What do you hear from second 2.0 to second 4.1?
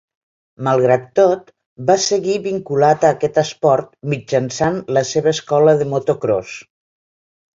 seguir vinculat a aquest esport